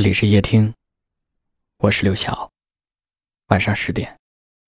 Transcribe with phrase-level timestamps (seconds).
[0.00, 0.72] 这里是夜听，
[1.76, 2.50] 我是刘晓。
[3.48, 4.18] 晚上十点，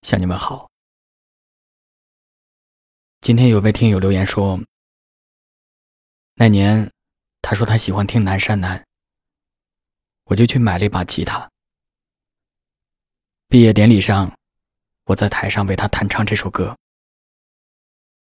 [0.03, 0.69] 向你们好。
[3.19, 4.59] 今天有位听友留言说，
[6.35, 6.87] 那年
[7.41, 8.77] 他说他喜欢听《南山南》，
[10.25, 11.49] 我就去买了一把吉他。
[13.47, 14.31] 毕业典礼上，
[15.05, 16.77] 我在台上为他弹唱这首歌，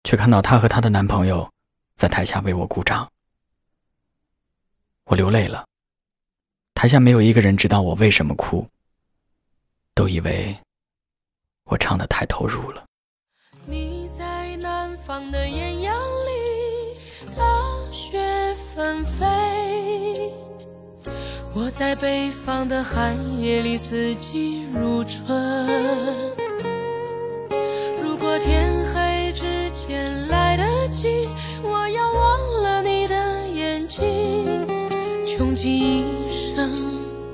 [0.02, 1.48] 却看到她和她的男朋友
[1.95, 3.09] 在台下为我鼓掌，
[5.04, 5.64] 我流泪了。
[6.77, 8.69] 台下没有一个人知道我为什么哭，
[9.95, 10.55] 都以为
[11.64, 12.84] 我唱的太投入了。
[13.64, 17.01] 你在南方的艳阳里，
[17.34, 17.42] 大
[17.91, 19.24] 雪纷飞；
[21.54, 25.66] 我在北方的寒夜里，四季如春。
[28.02, 31.27] 如果天黑之前来得及，
[31.62, 34.04] 我要忘了你的眼睛。
[35.24, 36.16] 穷极一
[36.56, 36.74] 生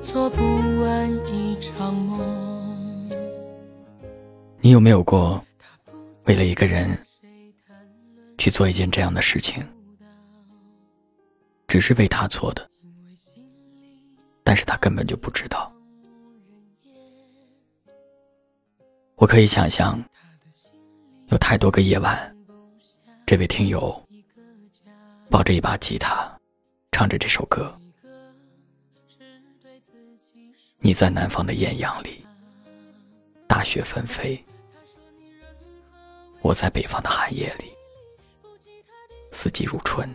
[0.01, 0.43] 做不
[0.81, 3.09] 完一场梦。
[4.61, 5.41] 你有没有过
[6.25, 6.91] 为了一个人
[8.37, 9.65] 去做一件这样的事情？
[11.69, 12.69] 只是为他做的，
[14.43, 15.73] 但是他根本就不知道。
[19.15, 20.03] 我可以想象，
[21.29, 22.37] 有太多个夜晚，
[23.25, 24.03] 这位听友
[25.31, 26.29] 抱着一把吉他，
[26.91, 27.73] 唱着这首歌。
[30.85, 32.27] 你在南方的艳阳里，
[33.47, 34.37] 大雪纷飞；
[36.41, 37.67] 我在北方的寒夜里，
[39.31, 40.13] 四季如春。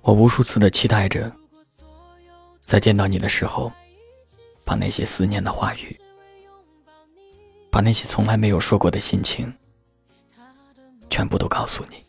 [0.00, 1.32] 我无数次的期待着，
[2.64, 3.70] 在见到你的时候，
[4.64, 5.96] 把那些思念的话语，
[7.70, 9.54] 把那些从来没有说过的心情，
[11.08, 12.02] 全部都告诉你。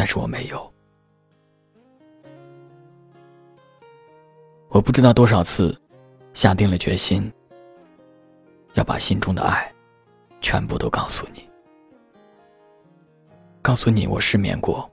[0.00, 0.72] 但是我没有，
[4.70, 5.78] 我不知道多少次
[6.32, 7.30] 下定了决心，
[8.72, 9.70] 要把心中的爱
[10.40, 11.46] 全部都告诉你，
[13.60, 14.90] 告诉你我失眠过，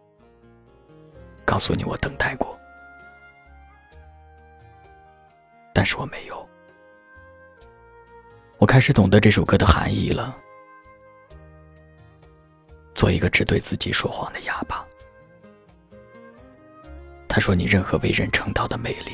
[1.45, 2.59] 告诉你我等待过，
[5.73, 6.49] 但是我没有。
[8.57, 10.35] 我开始懂得这首歌的含义了，
[12.93, 14.85] 做一个只对自己说谎的哑巴。
[17.37, 19.11] 他说：“你任何为人称道的美丽，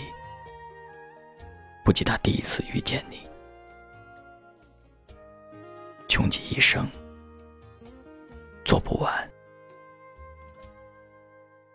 [1.84, 3.20] 不及他第一次遇见你。
[6.08, 6.88] 穷极一生，
[8.64, 9.30] 做不完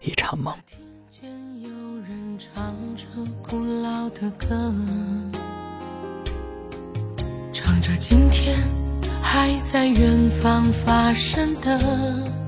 [0.00, 0.56] 一场梦。”
[7.52, 8.56] 唱着今天
[9.22, 12.47] 还在远方发生的。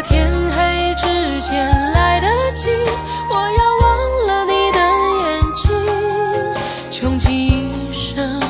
[0.00, 2.70] 天黑之前来得及，
[3.28, 4.78] 我要忘了你的
[5.20, 5.62] 眼睛。
[6.90, 8.40] 穷极一生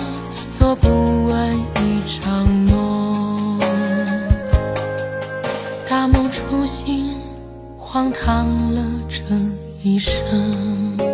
[0.50, 3.58] 做不完一场梦，
[5.88, 7.16] 大梦初醒，
[7.76, 9.24] 荒唐了这
[9.82, 11.11] 一生。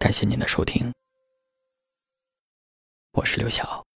[0.00, 0.90] 感谢您的收听，
[3.12, 3.89] 我是刘晓。